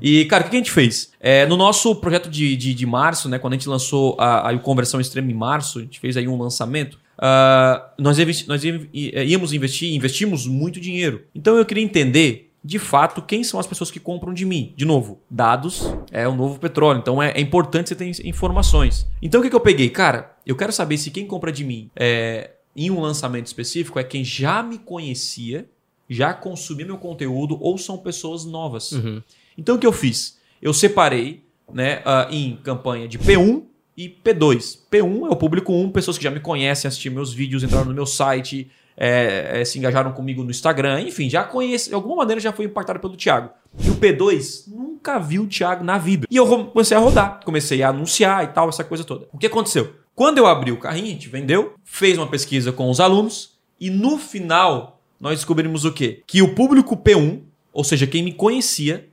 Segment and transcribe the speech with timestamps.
[0.00, 1.12] E, cara, o que a gente fez?
[1.20, 4.58] É, no nosso projeto de, de, de março, né, quando a gente lançou a, a
[4.58, 6.98] Conversão Extrema em março, a gente fez aí um lançamento.
[7.18, 8.16] Uh, nós,
[8.46, 11.24] nós íamos investir, investimos muito dinheiro.
[11.34, 14.72] Então eu queria entender de fato quem são as pessoas que compram de mim.
[14.76, 19.06] De novo, dados é o novo petróleo, então é, é importante você ter informações.
[19.22, 19.90] Então o que, que eu peguei?
[19.90, 24.04] Cara, eu quero saber se quem compra de mim é, em um lançamento específico é
[24.04, 25.68] quem já me conhecia,
[26.08, 28.92] já consumia meu conteúdo ou são pessoas novas.
[28.92, 29.22] Uhum.
[29.58, 30.38] Então o que eu fiz?
[30.62, 33.64] Eu separei né, uh, em campanha de P1
[33.96, 34.78] e P2.
[34.90, 37.94] P1 é o público 1, pessoas que já me conhecem, assistiram meus vídeos, entraram no
[37.94, 42.40] meu site, é, é, se engajaram comigo no Instagram, enfim, já conhece, de alguma maneira
[42.40, 43.50] já foi impactado pelo Thiago.
[43.84, 46.26] E o P2 nunca viu o Thiago na vida.
[46.30, 49.28] E eu comecei a rodar, comecei a anunciar e tal, essa coisa toda.
[49.32, 49.94] O que aconteceu?
[50.14, 53.90] Quando eu abri o carrinho, a gente vendeu, fez uma pesquisa com os alunos e
[53.90, 56.22] no final nós descobrimos o quê?
[56.26, 59.08] Que o público P1, ou seja, quem me conhecia,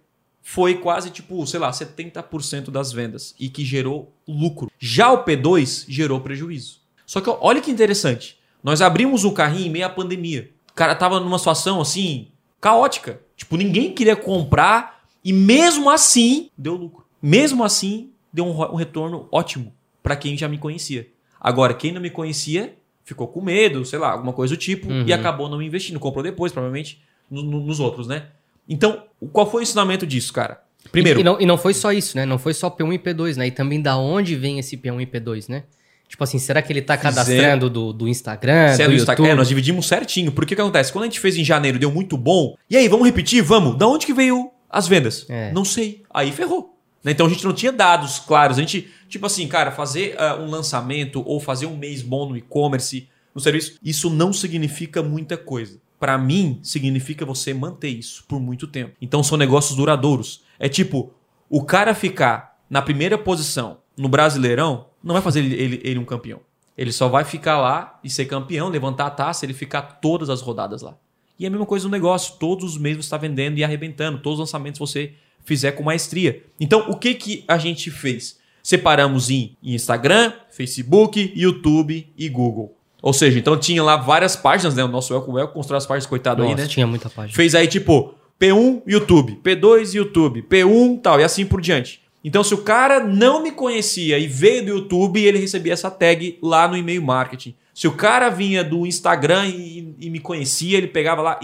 [0.47, 4.71] foi quase tipo, sei lá, 70% das vendas e que gerou lucro.
[4.77, 6.81] Já o P2 gerou prejuízo.
[7.03, 8.37] Só que olha que interessante.
[8.63, 10.51] Nós abrimos o carrinho em meio à pandemia.
[10.69, 12.27] O cara tava numa situação assim,
[12.61, 13.19] caótica.
[13.35, 17.07] Tipo, ninguém queria comprar e mesmo assim deu lucro.
[17.19, 21.09] Mesmo assim, deu um, um retorno ótimo para quem já me conhecia.
[21.41, 25.05] Agora, quem não me conhecia ficou com medo, sei lá, alguma coisa do tipo, uhum.
[25.07, 25.99] e acabou não investindo.
[25.99, 28.27] Comprou depois, provavelmente, no, no, nos outros, né?
[28.67, 30.61] Então, qual foi o ensinamento disso, cara?
[30.91, 31.19] Primeiro.
[31.19, 32.25] E, e, não, e não foi só isso, né?
[32.25, 33.47] Não foi só P1 e P2, né?
[33.47, 35.63] E também da onde vem esse P1 e P2, né?
[36.07, 39.27] Tipo assim, será que ele tá cadastrando do, do Instagram, do, do Instagram?
[39.27, 40.31] É, nós dividimos certinho.
[40.31, 40.91] Porque o que acontece?
[40.91, 42.55] Quando a gente fez em janeiro, deu muito bom.
[42.69, 43.41] E aí, vamos repetir?
[43.41, 43.77] Vamos.
[43.77, 45.25] Da onde que veio as vendas?
[45.29, 45.51] É.
[45.51, 46.03] Não sei.
[46.13, 46.77] Aí ferrou.
[47.03, 47.11] Né?
[47.11, 48.57] Então a gente não tinha dados claros.
[48.57, 52.37] A gente, tipo assim, cara, fazer uh, um lançamento ou fazer um mês bom no
[52.37, 55.79] e-commerce, no serviço, isso não significa muita coisa.
[56.05, 58.95] Para mim, significa você manter isso por muito tempo.
[59.01, 60.43] Então são negócios duradouros.
[60.59, 61.11] É tipo,
[61.49, 66.05] o cara ficar na primeira posição no Brasileirão não vai fazer ele, ele, ele um
[66.05, 66.41] campeão.
[66.77, 70.41] Ele só vai ficar lá e ser campeão, levantar a taça, ele ficar todas as
[70.41, 70.95] rodadas lá.
[71.39, 72.35] E é a mesma coisa no negócio.
[72.37, 74.19] Todos os meses você está vendendo e arrebentando.
[74.19, 76.43] Todos os lançamentos você fizer com maestria.
[76.59, 78.37] Então, o que, que a gente fez?
[78.61, 82.74] Separamos em Instagram, Facebook, YouTube e Google.
[83.05, 84.83] Ou seja, então tinha lá várias páginas, né?
[84.83, 86.67] O nosso Welcome Welcome construiu as páginas, coitado Nossa, aí, né?
[86.67, 87.35] tinha muita página.
[87.35, 92.01] Fez aí tipo P1 YouTube, P2 YouTube, P1 tal, e assim por diante.
[92.23, 96.39] Então, se o cara não me conhecia e veio do YouTube, ele recebia essa tag
[96.41, 97.53] lá no e-mail marketing.
[97.75, 101.39] Se o cara vinha do Instagram e, e me conhecia, ele pegava lá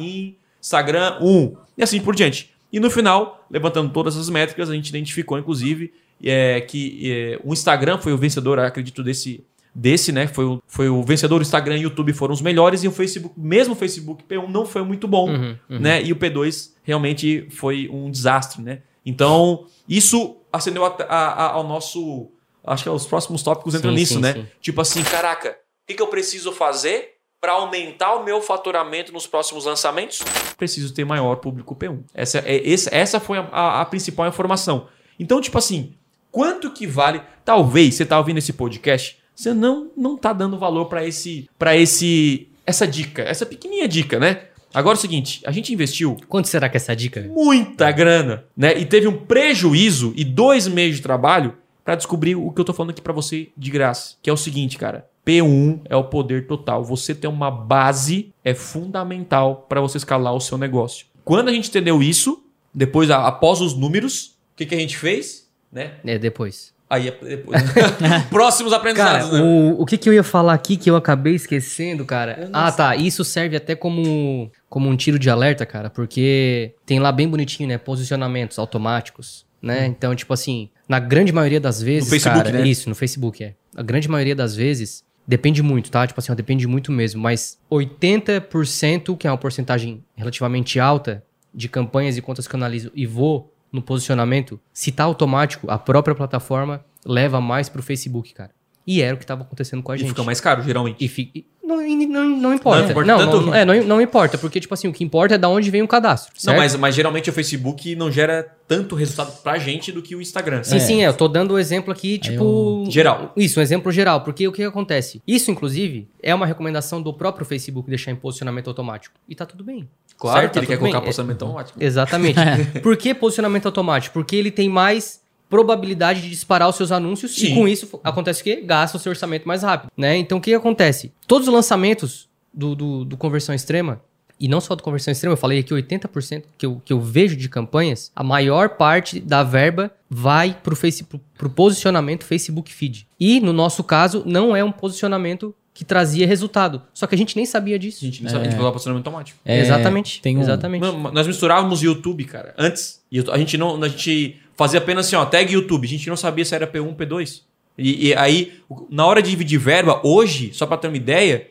[0.60, 2.50] Instagram 1 e assim por diante.
[2.74, 5.94] E no final, levantando todas as métricas, a gente identificou, inclusive,
[6.24, 9.44] é, que é, o Instagram foi o vencedor, acredito, desse,
[9.74, 10.28] desse, né?
[10.28, 12.92] Foi o, foi o vencedor, o Instagram e o YouTube foram os melhores, e o
[12.92, 15.80] Facebook, mesmo o Facebook P1 não foi muito bom, uhum, uhum.
[15.80, 16.04] né?
[16.04, 18.82] E o P2 realmente foi um desastre, né?
[19.06, 22.30] Então, isso acendeu a, a, a, ao nosso.
[22.64, 24.34] Acho que os próximos tópicos entram sim, nisso, sim, né?
[24.34, 24.48] Sim.
[24.62, 29.26] Tipo assim, caraca, o que, que eu preciso fazer para aumentar o meu faturamento nos
[29.26, 30.20] próximos lançamentos?
[30.58, 32.04] Preciso ter maior público P1.
[32.14, 34.88] Essa, é, essa, essa foi a, a principal informação.
[35.20, 35.96] Então, tipo assim,
[36.30, 37.22] quanto que vale?
[37.44, 41.76] Talvez você tá ouvindo esse podcast, você não não tá dando valor para esse para
[41.76, 44.44] esse essa dica, essa pequenininha dica, né?
[44.74, 46.16] Agora é o seguinte, a gente investiu.
[46.30, 47.22] Quanto será que é essa dica?
[47.30, 48.78] Muita grana, né?
[48.78, 52.74] E teve um prejuízo e dois meses de trabalho para descobrir o que eu tô
[52.74, 54.16] falando aqui para você de graça.
[54.22, 55.10] Que é o seguinte, cara.
[55.26, 56.84] P1 é o poder total.
[56.86, 61.08] Você ter uma base é fundamental para você escalar o seu negócio.
[61.26, 65.50] Quando a gente entendeu isso, depois, após os números, o que, que a gente fez?
[65.72, 65.96] Né?
[66.06, 66.71] É, depois.
[66.92, 67.62] Aí é depois.
[68.30, 69.30] Próximos aprendizados.
[69.30, 69.50] Cara, né?
[69.50, 72.50] o, o que, que eu ia falar aqui que eu acabei esquecendo, cara?
[72.52, 72.98] Ah, tá.
[72.98, 77.70] Isso serve até como, como um tiro de alerta, cara, porque tem lá bem bonitinho,
[77.70, 77.78] né?
[77.78, 79.84] Posicionamentos automáticos, né?
[79.84, 79.86] Hum.
[79.86, 82.10] Então, tipo assim, na grande maioria das vezes.
[82.10, 82.68] No Facebook, cara, né?
[82.68, 83.54] Isso, no Facebook, é.
[83.74, 85.10] A grande maioria das vezes.
[85.26, 86.06] Depende muito, tá?
[86.06, 87.22] Tipo assim, ó, depende muito mesmo.
[87.22, 91.24] Mas 80%, que é uma porcentagem relativamente alta
[91.54, 95.78] de campanhas e contas que eu analiso e vou no posicionamento, se tá automático, a
[95.78, 98.52] própria plataforma leva mais pro Facebook, cara.
[98.86, 100.10] E era o que estava acontecendo com a e gente.
[100.10, 101.04] fica mais caro, geralmente.
[101.04, 101.42] E fica,
[101.78, 102.82] não, não, não importa.
[102.82, 103.42] Não, importa não, tanto...
[103.46, 105.82] não, é, não, não, importa, porque, tipo assim, o que importa é da onde vem
[105.82, 106.34] o cadastro.
[106.36, 106.54] Certo?
[106.54, 110.22] Não, mas, mas geralmente o Facebook não gera tanto resultado pra gente do que o
[110.22, 110.64] Instagram.
[110.64, 110.80] Sim, é.
[110.80, 111.08] sim, é.
[111.08, 112.84] Eu tô dando o um exemplo aqui, tipo.
[112.86, 112.92] Eu...
[112.92, 113.34] Geral.
[113.36, 114.22] Isso, um exemplo geral.
[114.22, 115.22] Porque o que acontece?
[115.28, 119.16] Isso, inclusive, é uma recomendação do próprio Facebook deixar em posicionamento automático.
[119.28, 119.90] E tá tudo bem.
[120.18, 120.54] Claro certo?
[120.54, 121.06] que ele tá quer colocar bem.
[121.06, 121.84] posicionamento automático.
[121.84, 122.40] Exatamente.
[122.82, 124.14] Por que posicionamento automático?
[124.14, 125.21] Porque ele tem mais
[125.52, 127.52] probabilidade de disparar os seus anúncios Sim.
[127.52, 128.64] e com isso acontece o quê?
[128.66, 130.16] Gasta o seu orçamento mais rápido, né?
[130.18, 131.12] Então o que acontece?
[131.28, 134.02] Todos os lançamentos do, do, do conversão extrema
[134.40, 137.36] e não só do conversão extrema, eu falei aqui 80% que eu, que eu vejo
[137.36, 143.08] de campanhas, a maior parte da verba vai pro, face, pro, pro posicionamento Facebook Feed.
[143.20, 146.82] E, no nosso caso, não é um posicionamento que trazia resultado.
[146.92, 148.00] Só que a gente nem sabia disso.
[148.02, 149.40] A gente não sabe, a gente falava posicionamento automático.
[149.46, 150.22] É, exatamente.
[150.22, 150.82] tem um- Exatamente.
[150.82, 152.56] Não, nós misturávamos YouTube, cara.
[152.58, 153.00] Antes,
[153.32, 155.86] a gente não, a gente fazia apenas assim, ó, tag YouTube.
[155.86, 157.42] A gente não sabia se era P1, P2.
[157.78, 158.54] E, e aí,
[158.90, 161.48] na hora de dividir verba, hoje, só pra ter uma ideia,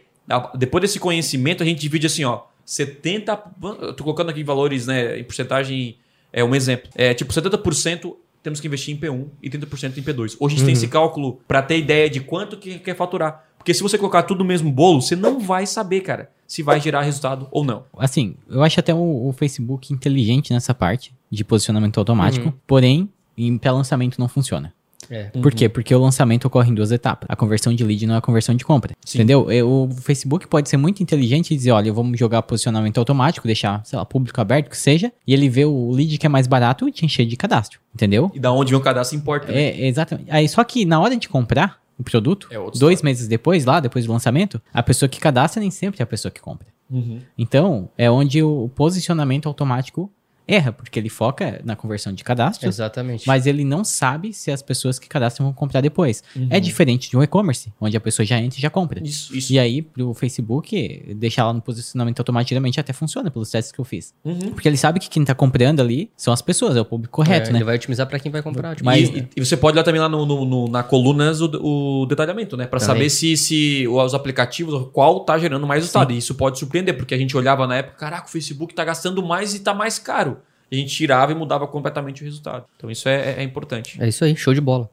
[0.55, 3.43] depois desse conhecimento, a gente divide assim, ó, 70,
[3.81, 5.97] eu tô colocando aqui valores, né, em porcentagem,
[6.33, 6.89] é um exemplo.
[6.95, 10.37] É tipo 70% temos que investir em P1 e 30% em P2.
[10.39, 13.45] Hoje a gente tem esse cálculo pra ter ideia de quanto que quer faturar.
[13.61, 16.81] Porque se você colocar tudo no mesmo bolo, você não vai saber, cara, se vai
[16.81, 17.85] gerar resultado ou não.
[17.99, 23.59] Assim, eu acho até o, o Facebook inteligente nessa parte de posicionamento automático, porém, em
[23.59, 24.73] pré-lançamento não funciona.
[25.11, 25.25] É.
[25.25, 25.69] Por quê?
[25.69, 27.27] Porque o lançamento ocorre em duas etapas.
[27.29, 28.95] A conversão de lead não é a conversão de compra.
[29.05, 29.19] Sim.
[29.19, 29.47] Entendeu?
[29.67, 33.99] O Facebook pode ser muito inteligente e dizer, olha, vamos jogar posicionamento automático, deixar, sei
[33.99, 36.93] lá, público aberto, que seja, e ele vê o lead que é mais barato e
[36.93, 37.81] te encher de cadastro.
[37.95, 38.31] Entendeu?
[38.35, 39.53] E da onde vem o cadastro importa.
[39.53, 39.61] né?
[39.61, 40.31] É, exatamente.
[40.31, 42.99] Aí, só que na hora de comprar o produto, É dois história.
[43.05, 46.33] meses depois, lá, depois do lançamento, a pessoa que cadastra nem sempre é a pessoa
[46.33, 46.67] que compra.
[46.91, 47.21] Uhum.
[47.39, 50.11] Então, é onde o posicionamento automático
[50.55, 53.27] erra, porque ele foca na conversão de cadastro, Exatamente.
[53.27, 56.23] mas ele não sabe se as pessoas que cadastram vão comprar depois.
[56.35, 56.49] Uhum.
[56.51, 59.01] É diferente de um e-commerce, onde a pessoa já entra e já compra.
[59.03, 59.53] Isso, isso.
[59.53, 63.79] E aí, pro Facebook, deixar lá no posicionamento automático geralmente até funciona pelos testes que
[63.79, 64.13] eu fiz.
[64.25, 64.39] Uhum.
[64.53, 67.51] Porque ele sabe que quem tá comprando ali são as pessoas, é o público correto,
[67.51, 67.59] É, né?
[67.59, 68.75] Ele vai otimizar pra quem vai comprar.
[68.75, 71.41] Tipo, Mas- e, e- e você pode olhar também lá no, no- no- na colunas
[71.41, 72.67] o, o detalhamento, né?
[72.67, 72.95] Pra Também.
[72.95, 76.13] saber se, se os aplicativos, qual tá gerando mais resultado.
[76.13, 79.23] E isso pode surpreender, porque a gente olhava na época, caraca, o Facebook tá gastando
[79.23, 80.39] mais e tá mais caro.
[80.71, 82.65] E a gente tirava e mudava completamente o resultado.
[82.77, 84.01] Então isso é, é- é importante.
[84.01, 84.89] É isso aí, show de bola.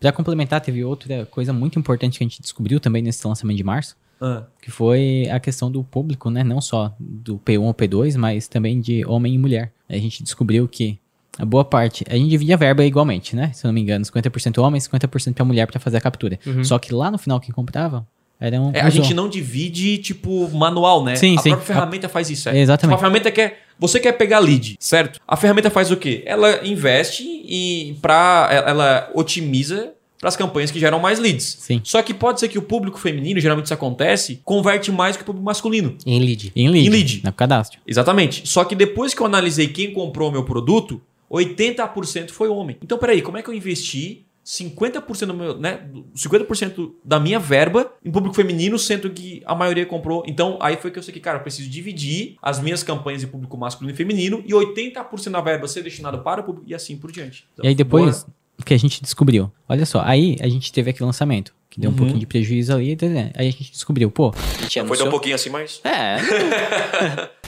[0.00, 3.64] Pra complementar, teve outra coisa muito importante que a gente descobriu também nesse lançamento de
[3.64, 6.42] março, Ah, que foi a questão do público, né?
[6.42, 9.72] Não só do P1 ou P2, mas também de homem e mulher.
[9.88, 10.98] A gente descobriu que
[11.38, 13.50] a boa parte, a gente divide a verba igualmente, né?
[13.54, 16.38] Se eu não me engano, 50% homem, 50% pra mulher pra fazer a captura.
[16.64, 18.06] Só que lá no final quem comprava
[18.38, 21.14] eram É, a gente não divide, tipo, manual, né?
[21.16, 21.50] Sim, a sim.
[21.50, 22.48] própria ferramenta faz isso.
[22.48, 22.58] É.
[22.58, 22.94] Exatamente.
[22.94, 23.58] Tipo, a ferramenta quer.
[23.80, 25.18] Você quer pegar lead, certo?
[25.26, 26.22] A ferramenta faz o quê?
[26.26, 28.48] Ela investe e pra.
[28.50, 31.56] Ela otimiza para as campanhas que geram mais leads.
[31.60, 31.80] Sim.
[31.82, 35.26] Só que pode ser que o público feminino, geralmente isso acontece, converte mais que o
[35.26, 35.96] público masculino.
[36.04, 36.52] Em lead.
[36.54, 36.86] Em lead.
[36.86, 37.20] Em lead.
[37.24, 37.80] No cadastro.
[37.86, 38.46] Exatamente.
[38.46, 41.00] Só que depois que eu analisei quem comprou o meu produto,
[41.30, 42.76] 80% foi homem.
[42.82, 45.80] Então, peraí, como é que eu investi 50% do meu, né,
[46.16, 50.22] 50% da minha verba em público feminino, sendo que a maioria comprou.
[50.26, 53.26] Então, aí foi que eu sei que, cara, eu preciso dividir as minhas campanhas de
[53.26, 56.96] público masculino e feminino e 80% da verba ser destinado para o público e assim
[56.96, 57.46] por diante.
[57.52, 58.34] Então, E aí depois, boa.
[58.60, 59.52] o que a gente descobriu?
[59.68, 61.98] Olha só, aí a gente teve aquele lançamento, que deu um Uhum.
[61.98, 63.30] pouquinho de prejuízo ali, né?
[63.36, 66.16] aí a gente descobriu, pô, a gente Foi dar um pouquinho assim, mas É.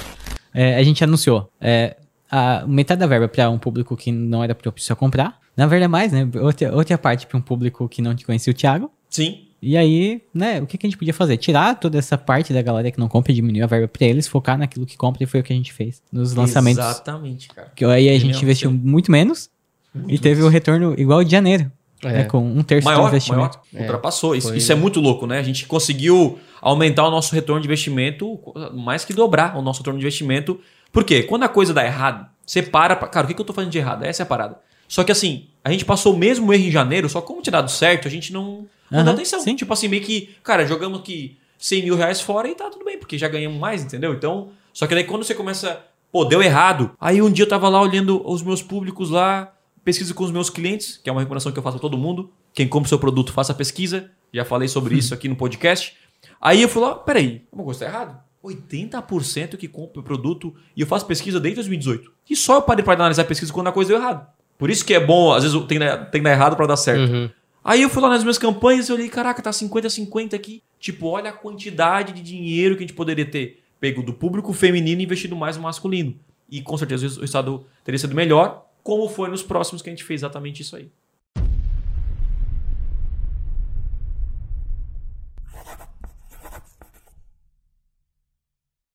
[0.54, 1.96] É, a gente anunciou é,
[2.30, 5.40] a metade da verba para um público que não era propício a comprar.
[5.56, 6.28] Na verdade, mais, né?
[6.40, 8.90] Outra, outra parte para um público que não te conhecia o Thiago.
[9.08, 9.48] sim.
[9.64, 11.36] E aí, né, o que, que a gente podia fazer?
[11.36, 14.26] Tirar toda essa parte da galera que não compra e diminuir a verba para eles,
[14.26, 16.84] focar naquilo que compra e foi o que a gente fez nos lançamentos.
[16.84, 17.70] Exatamente, cara.
[17.76, 19.48] Que aí a gente investiu muito menos
[20.08, 21.70] e teve o retorno igual de janeiro.
[22.04, 22.12] É.
[22.12, 23.60] né, com um terço do maior, investimento.
[23.72, 23.84] maior.
[23.86, 24.34] Ultrapassou.
[24.34, 25.38] Isso, foi- isso é muito louco, né?
[25.38, 28.40] A gente conseguiu aumentar o nosso retorno de investimento,
[28.74, 30.58] mais que dobrar o nosso retorno de investimento.
[30.90, 31.22] Por quê?
[31.22, 32.96] Quando a coisa dá errado, você para.
[32.96, 33.06] Pra...
[33.06, 34.02] Cara, o que, que eu tô fazendo de errado?
[34.02, 34.58] Essa é a parada.
[34.92, 37.70] Só que assim, a gente passou o mesmo erro em janeiro, só como tinha dado
[37.70, 39.40] certo, a gente não, não Aham, dá atenção.
[39.40, 39.56] sim.
[39.56, 42.98] Tipo assim, meio que, cara, jogamos aqui 100 mil reais fora e tá tudo bem,
[42.98, 44.12] porque já ganhamos mais, entendeu?
[44.12, 45.82] Então, só que daí quando você começa,
[46.12, 46.90] pô, deu errado.
[47.00, 50.50] Aí um dia eu tava lá olhando os meus públicos lá, pesquisa com os meus
[50.50, 52.30] clientes, que é uma recomendação que eu faço pra todo mundo.
[52.52, 54.10] Quem compra o seu produto, faça a pesquisa.
[54.30, 55.96] Já falei sobre isso aqui no podcast.
[56.38, 58.20] Aí eu fui lá, peraí, uma coisa tá errado.
[58.44, 62.12] 80% que compra o produto e eu faço pesquisa desde 2018.
[62.28, 64.26] E só eu parei para analisar a pesquisa quando a coisa deu errado.
[64.62, 66.68] Por isso que é bom, às vezes tem que dar, tem que dar errado para
[66.68, 67.12] dar certo.
[67.12, 67.28] Uhum.
[67.64, 70.62] Aí eu fui lá nas minhas campanhas e olhei, caraca, tá 50-50 aqui.
[70.78, 75.00] Tipo, olha a quantidade de dinheiro que a gente poderia ter pego do público feminino
[75.00, 76.14] e investido mais no masculino.
[76.48, 80.04] E com certeza o resultado teria sido melhor, como foi nos próximos que a gente
[80.04, 80.88] fez exatamente isso aí.